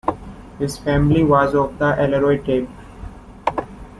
His 0.57 0.79
family 0.79 1.23
was 1.23 1.53
of 1.53 1.77
the 1.77 1.93
Alaroy 1.93 2.43
teip. 2.43 2.67